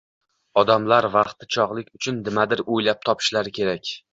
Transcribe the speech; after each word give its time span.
odamlar 0.61 1.07
vaqti 1.17 1.49
chog‘lik 1.57 1.93
uchun 1.99 2.19
nimadir 2.31 2.67
o‘ylab 2.77 3.07
topishlari 3.11 3.55
kerak! 3.61 3.97